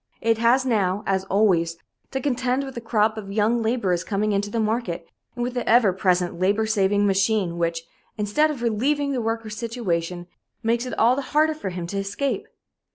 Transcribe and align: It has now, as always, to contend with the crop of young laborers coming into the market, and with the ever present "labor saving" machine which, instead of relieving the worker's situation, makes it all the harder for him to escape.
It 0.19 0.39
has 0.39 0.65
now, 0.65 1.03
as 1.05 1.25
always, 1.25 1.77
to 2.09 2.19
contend 2.19 2.63
with 2.63 2.73
the 2.73 2.81
crop 2.81 3.17
of 3.19 3.31
young 3.31 3.61
laborers 3.61 4.03
coming 4.03 4.31
into 4.31 4.49
the 4.49 4.59
market, 4.59 5.07
and 5.35 5.43
with 5.43 5.53
the 5.53 5.69
ever 5.69 5.93
present 5.93 6.39
"labor 6.39 6.65
saving" 6.65 7.05
machine 7.05 7.59
which, 7.59 7.83
instead 8.17 8.49
of 8.49 8.63
relieving 8.63 9.11
the 9.11 9.21
worker's 9.21 9.57
situation, 9.57 10.25
makes 10.63 10.87
it 10.87 10.97
all 10.97 11.15
the 11.15 11.21
harder 11.37 11.53
for 11.53 11.69
him 11.69 11.85
to 11.85 11.97
escape. 11.99 12.47